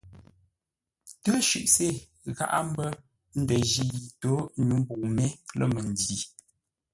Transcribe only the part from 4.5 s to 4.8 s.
nyû